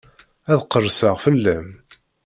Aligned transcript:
Ad 0.51 0.59
qerseɣ 0.71 1.15
fell-am. 1.23 1.67